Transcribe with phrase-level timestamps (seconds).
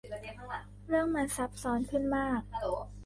[0.87, 2.41] เรื่องมันซับซ้อนขึ้นมาก